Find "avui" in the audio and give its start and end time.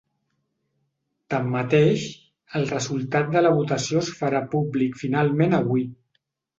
5.65-5.91